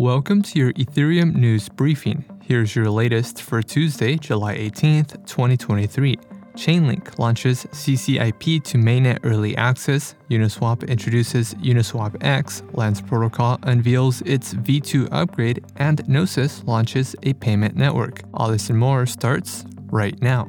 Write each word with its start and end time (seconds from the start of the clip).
Welcome 0.00 0.40
to 0.44 0.58
your 0.58 0.72
Ethereum 0.72 1.34
news 1.34 1.68
briefing. 1.68 2.24
Here's 2.42 2.74
your 2.74 2.88
latest 2.88 3.42
for 3.42 3.60
Tuesday, 3.60 4.16
July 4.16 4.56
18th, 4.56 5.26
2023. 5.26 6.16
Chainlink 6.54 7.18
launches 7.18 7.66
CCIP 7.66 8.64
to 8.64 8.78
mainnet 8.78 9.18
early 9.24 9.54
access, 9.58 10.14
Uniswap 10.30 10.88
introduces 10.88 11.52
Uniswap 11.56 12.16
X, 12.24 12.62
Lens 12.72 13.02
Protocol 13.02 13.58
unveils 13.64 14.22
its 14.22 14.54
V2 14.54 15.06
upgrade, 15.12 15.62
and 15.76 16.08
Gnosis 16.08 16.64
launches 16.64 17.14
a 17.24 17.34
payment 17.34 17.76
network. 17.76 18.22
All 18.32 18.48
this 18.48 18.70
and 18.70 18.78
more 18.78 19.04
starts 19.04 19.66
right 19.90 20.18
now. 20.22 20.48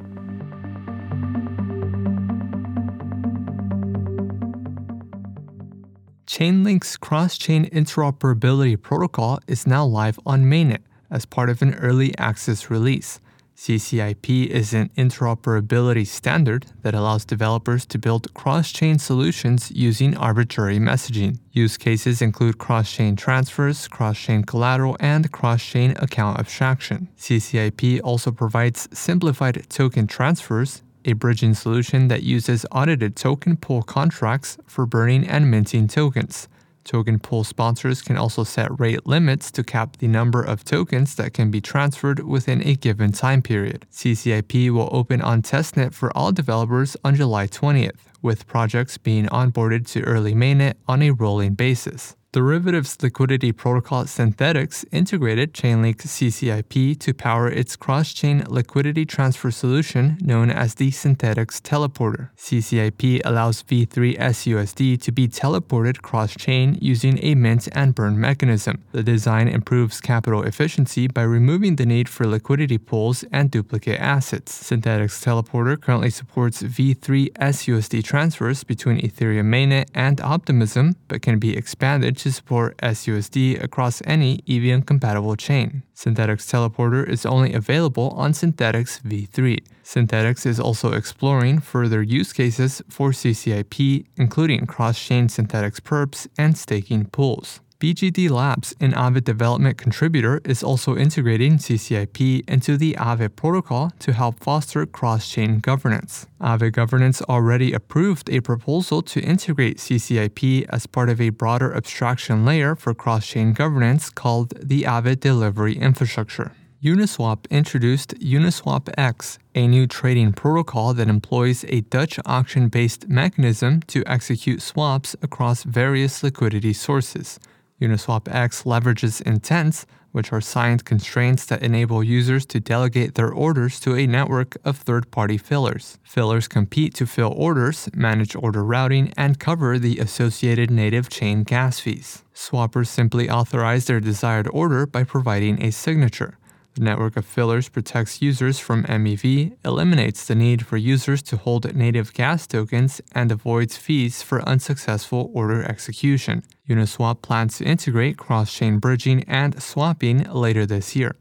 Chainlink's 6.32 6.96
cross 6.96 7.36
chain 7.36 7.66
interoperability 7.66 8.80
protocol 8.80 9.38
is 9.46 9.66
now 9.66 9.84
live 9.84 10.18
on 10.24 10.44
mainnet 10.44 10.80
as 11.10 11.26
part 11.26 11.50
of 11.50 11.60
an 11.60 11.74
early 11.74 12.16
access 12.16 12.70
release. 12.70 13.20
CCIP 13.54 14.46
is 14.46 14.72
an 14.72 14.88
interoperability 14.96 16.06
standard 16.06 16.64
that 16.80 16.94
allows 16.94 17.26
developers 17.26 17.84
to 17.84 17.98
build 17.98 18.32
cross 18.32 18.72
chain 18.72 18.98
solutions 18.98 19.70
using 19.72 20.16
arbitrary 20.16 20.78
messaging. 20.78 21.38
Use 21.50 21.76
cases 21.76 22.22
include 22.22 22.56
cross 22.56 22.90
chain 22.90 23.14
transfers, 23.14 23.86
cross 23.86 24.18
chain 24.18 24.42
collateral, 24.42 24.96
and 25.00 25.30
cross 25.32 25.62
chain 25.62 25.90
account 25.98 26.40
abstraction. 26.40 27.10
CCIP 27.18 28.00
also 28.02 28.30
provides 28.30 28.88
simplified 28.90 29.68
token 29.68 30.06
transfers 30.06 30.80
a 31.04 31.12
bridging 31.14 31.54
solution 31.54 32.08
that 32.08 32.22
uses 32.22 32.66
audited 32.72 33.16
token 33.16 33.56
pool 33.56 33.82
contracts 33.82 34.58
for 34.66 34.86
burning 34.86 35.26
and 35.26 35.50
minting 35.50 35.88
tokens. 35.88 36.48
Token 36.84 37.18
pool 37.18 37.44
sponsors 37.44 38.02
can 38.02 38.16
also 38.16 38.42
set 38.42 38.80
rate 38.80 39.06
limits 39.06 39.50
to 39.52 39.62
cap 39.62 39.98
the 39.98 40.08
number 40.08 40.42
of 40.42 40.64
tokens 40.64 41.14
that 41.14 41.32
can 41.32 41.50
be 41.50 41.60
transferred 41.60 42.20
within 42.20 42.66
a 42.66 42.74
given 42.74 43.12
time 43.12 43.40
period. 43.40 43.86
CCIP 43.92 44.70
will 44.70 44.88
open 44.92 45.20
on 45.22 45.42
testnet 45.42 45.94
for 45.94 46.16
all 46.16 46.32
developers 46.32 46.96
on 47.04 47.14
July 47.14 47.46
20th, 47.46 48.00
with 48.20 48.46
projects 48.46 48.98
being 48.98 49.26
onboarded 49.26 49.86
to 49.88 50.02
early 50.02 50.34
mainnet 50.34 50.74
on 50.88 51.02
a 51.02 51.10
rolling 51.10 51.54
basis. 51.54 52.16
Derivatives 52.32 52.96
liquidity 53.02 53.52
protocol 53.52 54.04
Synthetix 54.04 54.86
integrated 54.90 55.52
Chainlink 55.52 55.96
CCIP 55.96 56.98
to 56.98 57.12
power 57.12 57.46
its 57.46 57.76
cross 57.76 58.14
chain 58.14 58.42
liquidity 58.48 59.04
transfer 59.04 59.50
solution 59.50 60.16
known 60.22 60.50
as 60.50 60.76
the 60.76 60.90
Synthetix 60.90 61.60
Teleporter. 61.60 62.30
CCIP 62.38 63.20
allows 63.26 63.62
V3 63.64 64.18
SUSD 64.18 64.98
to 65.02 65.12
be 65.12 65.28
teleported 65.28 66.00
cross 66.00 66.34
chain 66.34 66.78
using 66.80 67.22
a 67.22 67.34
mint 67.34 67.68
and 67.72 67.94
burn 67.94 68.18
mechanism. 68.18 68.82
The 68.92 69.02
design 69.02 69.46
improves 69.46 70.00
capital 70.00 70.42
efficiency 70.42 71.08
by 71.08 71.24
removing 71.24 71.76
the 71.76 71.84
need 71.84 72.08
for 72.08 72.26
liquidity 72.26 72.78
pools 72.78 73.26
and 73.30 73.50
duplicate 73.50 74.00
assets. 74.00 74.70
Synthetix 74.70 75.22
Teleporter 75.22 75.78
currently 75.78 76.08
supports 76.08 76.62
V3 76.62 77.30
SUSD 77.32 78.02
transfers 78.02 78.64
between 78.64 78.98
Ethereum 79.02 79.50
mainnet 79.52 79.90
and 79.94 80.18
Optimism, 80.22 80.96
but 81.08 81.20
can 81.20 81.38
be 81.38 81.54
expanded 81.54 82.21
to 82.22 82.30
support 82.30 82.76
SUSD 82.78 83.62
across 83.62 84.00
any 84.04 84.40
EVM 84.46 84.82
compatible 84.82 85.34
chain. 85.34 85.82
Synthetix 85.96 86.46
Teleporter 86.46 87.08
is 87.08 87.26
only 87.26 87.52
available 87.52 88.10
on 88.10 88.32
Synthetix 88.32 89.02
v3. 89.02 89.58
Synthetix 89.82 90.46
is 90.46 90.60
also 90.60 90.92
exploring 90.92 91.58
further 91.58 92.00
use 92.00 92.32
cases 92.32 92.80
for 92.88 93.10
CCIP, 93.10 94.06
including 94.16 94.66
cross 94.66 95.04
chain 95.04 95.26
Synthetix 95.26 95.80
perps 95.80 96.28
and 96.38 96.56
staking 96.56 97.06
pools. 97.06 97.60
BGD 97.82 98.30
Labs, 98.30 98.76
an 98.78 98.92
Aave 98.92 99.24
development 99.24 99.76
contributor, 99.76 100.40
is 100.44 100.62
also 100.62 100.96
integrating 100.96 101.58
CCIP 101.58 102.48
into 102.48 102.76
the 102.76 102.92
Aave 102.92 103.34
protocol 103.34 103.90
to 103.98 104.12
help 104.12 104.38
foster 104.38 104.86
cross 104.86 105.28
chain 105.28 105.58
governance. 105.58 106.28
Aave 106.40 106.70
Governance 106.70 107.22
already 107.22 107.72
approved 107.72 108.30
a 108.30 108.38
proposal 108.38 109.02
to 109.02 109.20
integrate 109.20 109.78
CCIP 109.78 110.64
as 110.68 110.86
part 110.86 111.08
of 111.08 111.20
a 111.20 111.30
broader 111.30 111.74
abstraction 111.74 112.44
layer 112.44 112.76
for 112.76 112.94
cross 112.94 113.26
chain 113.26 113.52
governance 113.52 114.10
called 114.10 114.50
the 114.62 114.84
Aave 114.84 115.18
Delivery 115.18 115.76
Infrastructure. 115.76 116.52
Uniswap 116.84 117.50
introduced 117.50 118.14
Uniswap 118.20 118.94
X, 118.96 119.40
a 119.56 119.66
new 119.66 119.88
trading 119.88 120.32
protocol 120.32 120.94
that 120.94 121.08
employs 121.08 121.64
a 121.66 121.80
Dutch 121.80 122.20
auction 122.26 122.68
based 122.68 123.08
mechanism 123.08 123.80
to 123.88 124.04
execute 124.06 124.62
swaps 124.62 125.16
across 125.20 125.64
various 125.64 126.22
liquidity 126.22 126.72
sources. 126.72 127.40
Uniswap 127.82 128.32
X 128.32 128.62
leverages 128.62 129.20
intents, 129.22 129.86
which 130.12 130.32
are 130.32 130.40
signed 130.40 130.84
constraints 130.84 131.44
that 131.46 131.62
enable 131.62 132.04
users 132.04 132.46
to 132.46 132.60
delegate 132.60 133.14
their 133.14 133.32
orders 133.32 133.80
to 133.80 133.96
a 133.96 134.06
network 134.06 134.56
of 134.64 134.76
third 134.76 135.10
party 135.10 135.36
fillers. 135.36 135.98
Fillers 136.04 136.46
compete 136.46 136.94
to 136.94 137.06
fill 137.06 137.32
orders, 137.36 137.88
manage 137.94 138.36
order 138.36 138.62
routing, 138.62 139.12
and 139.16 139.40
cover 139.40 139.78
the 139.78 139.98
associated 139.98 140.70
native 140.70 141.08
chain 141.08 141.42
gas 141.42 141.80
fees. 141.80 142.22
Swappers 142.34 142.88
simply 142.88 143.28
authorize 143.28 143.86
their 143.86 144.00
desired 144.00 144.48
order 144.52 144.86
by 144.86 145.02
providing 145.02 145.62
a 145.62 145.72
signature. 145.72 146.38
The 146.74 146.84
network 146.84 147.18
of 147.18 147.26
fillers 147.26 147.68
protects 147.68 148.22
users 148.22 148.58
from 148.58 148.84
MEV, 148.84 149.56
eliminates 149.62 150.26
the 150.26 150.34
need 150.34 150.64
for 150.64 150.78
users 150.78 151.20
to 151.24 151.36
hold 151.36 151.74
native 151.74 152.14
gas 152.14 152.46
tokens, 152.46 153.02
and 153.14 153.30
avoids 153.30 153.76
fees 153.76 154.22
for 154.22 154.40
unsuccessful 154.48 155.30
order 155.34 155.62
execution. 155.62 156.42
Uniswap 156.66 157.20
plans 157.20 157.58
to 157.58 157.64
integrate 157.64 158.16
cross 158.16 158.54
chain 158.54 158.78
bridging 158.78 159.22
and 159.24 159.62
swapping 159.62 160.22
later 160.32 160.64
this 160.64 160.96
year. 160.96 161.16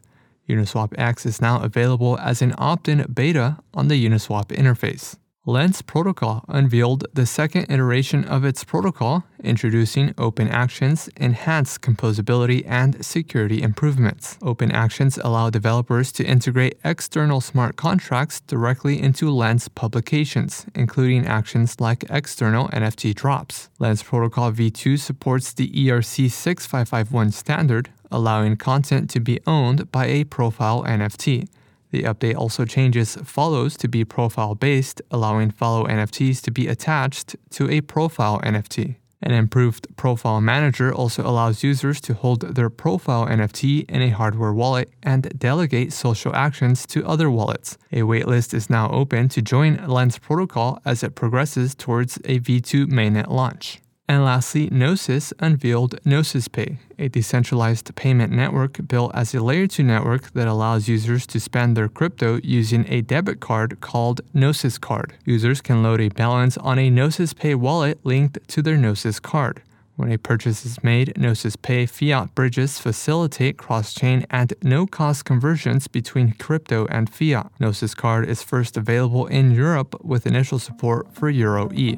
Uniswap 0.47 0.93
X 0.97 1.25
is 1.25 1.41
now 1.41 1.61
available 1.61 2.17
as 2.19 2.41
an 2.41 2.53
opt 2.57 2.87
in 2.87 3.05
beta 3.13 3.57
on 3.73 3.89
the 3.89 4.05
Uniswap 4.05 4.47
interface. 4.47 5.17
Lens 5.47 5.81
Protocol 5.81 6.45
unveiled 6.49 7.07
the 7.15 7.25
second 7.25 7.65
iteration 7.67 8.23
of 8.25 8.45
its 8.45 8.63
protocol, 8.63 9.23
introducing 9.43 10.13
open 10.15 10.47
actions, 10.47 11.09
enhanced 11.17 11.81
composability, 11.81 12.63
and 12.67 13.03
security 13.03 13.63
improvements. 13.63 14.37
Open 14.43 14.71
actions 14.71 15.17
allow 15.17 15.49
developers 15.49 16.11
to 16.11 16.23
integrate 16.23 16.77
external 16.83 17.41
smart 17.41 17.75
contracts 17.75 18.41
directly 18.41 19.01
into 19.01 19.31
Lens 19.31 19.67
publications, 19.67 20.67
including 20.75 21.25
actions 21.25 21.79
like 21.79 22.05
external 22.11 22.67
NFT 22.67 23.15
drops. 23.15 23.71
Lens 23.79 24.03
Protocol 24.03 24.51
v2 24.51 24.99
supports 24.99 25.53
the 25.53 25.71
ERC 25.71 26.29
6551 26.29 27.31
standard, 27.31 27.89
allowing 28.11 28.57
content 28.57 29.09
to 29.09 29.19
be 29.19 29.39
owned 29.47 29.91
by 29.91 30.05
a 30.05 30.23
profile 30.23 30.83
NFT. 30.83 31.47
The 31.91 32.03
update 32.03 32.35
also 32.35 32.65
changes 32.65 33.17
follows 33.23 33.77
to 33.77 33.87
be 33.87 34.05
profile 34.05 34.55
based, 34.55 35.01
allowing 35.11 35.51
follow 35.51 35.85
NFTs 35.85 36.41
to 36.43 36.51
be 36.51 36.67
attached 36.67 37.35
to 37.51 37.69
a 37.69 37.81
profile 37.81 38.39
NFT. 38.41 38.95
An 39.23 39.33
improved 39.33 39.95
profile 39.97 40.41
manager 40.41 40.91
also 40.91 41.23
allows 41.23 41.63
users 41.63 42.01
to 42.01 42.15
hold 42.15 42.41
their 42.55 42.71
profile 42.71 43.27
NFT 43.27 43.87
in 43.87 44.01
a 44.01 44.09
hardware 44.09 44.53
wallet 44.53 44.89
and 45.03 45.37
delegate 45.37 45.93
social 45.93 46.35
actions 46.35 46.87
to 46.87 47.05
other 47.05 47.29
wallets. 47.29 47.77
A 47.91 47.99
waitlist 47.99 48.53
is 48.53 48.69
now 48.69 48.89
open 48.89 49.29
to 49.29 49.41
join 49.41 49.85
Lens 49.87 50.17
Protocol 50.17 50.81
as 50.85 51.03
it 51.03 51.13
progresses 51.13 51.75
towards 51.75 52.17
a 52.25 52.39
V2 52.39 52.87
mainnet 52.87 53.27
launch. 53.27 53.79
And 54.11 54.25
lastly, 54.25 54.67
Gnosis 54.69 55.31
unveiled 55.39 55.97
Gnosis 56.03 56.49
Pay, 56.49 56.79
a 56.99 57.07
decentralized 57.07 57.95
payment 57.95 58.33
network 58.33 58.85
built 58.85 59.13
as 59.15 59.33
a 59.33 59.41
layer 59.41 59.67
2 59.67 59.83
network 59.83 60.33
that 60.33 60.49
allows 60.49 60.89
users 60.89 61.25
to 61.27 61.39
spend 61.39 61.77
their 61.77 61.87
crypto 61.87 62.37
using 62.43 62.85
a 62.89 62.99
debit 62.99 63.39
card 63.39 63.79
called 63.79 64.19
Gnosis 64.33 64.77
Card. 64.77 65.13
Users 65.23 65.61
can 65.61 65.81
load 65.81 66.01
a 66.01 66.09
balance 66.09 66.57
on 66.57 66.77
a 66.77 66.89
Gnosis 66.89 67.33
Pay 67.33 67.55
wallet 67.55 68.01
linked 68.03 68.37
to 68.49 68.61
their 68.61 68.75
Gnosis 68.75 69.21
card. 69.21 69.61
When 69.95 70.11
a 70.11 70.17
purchase 70.17 70.65
is 70.65 70.83
made, 70.83 71.17
Gnosis 71.17 71.55
Pay 71.55 71.85
fiat 71.85 72.35
bridges 72.35 72.79
facilitate 72.79 73.57
cross 73.57 73.93
chain 73.93 74.25
and 74.29 74.53
no 74.61 74.87
cost 74.87 75.23
conversions 75.23 75.87
between 75.87 76.33
crypto 76.33 76.85
and 76.87 77.09
fiat. 77.09 77.49
Gnosis 77.61 77.95
Card 77.95 78.27
is 78.27 78.43
first 78.43 78.75
available 78.75 79.27
in 79.27 79.51
Europe 79.51 79.95
with 80.03 80.27
initial 80.27 80.59
support 80.59 81.15
for 81.15 81.29
Euro 81.29 81.71
E. 81.71 81.97